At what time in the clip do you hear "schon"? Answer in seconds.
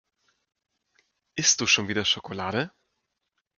1.67-1.87